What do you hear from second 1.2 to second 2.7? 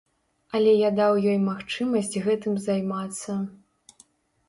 ёй магчымасць гэтым